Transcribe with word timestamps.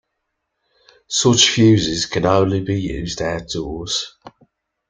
Such 1.09 1.47
fuses 1.51 2.07
can 2.07 2.25
only 2.25 2.61
be 2.61 2.73
used 2.81 3.21
outdoors. 3.21 4.17